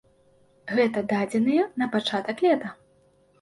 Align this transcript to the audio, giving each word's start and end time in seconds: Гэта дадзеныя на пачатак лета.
Гэта 0.79 1.03
дадзеныя 1.11 1.67
на 1.83 1.89
пачатак 1.93 2.43
лета. 2.47 2.73